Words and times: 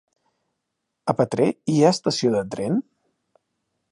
A 1.13 1.15
Petrer 1.19 1.47
hi 1.73 1.77
ha 1.85 1.93
estació 1.97 2.33
de 2.39 2.43
tren? 2.57 2.83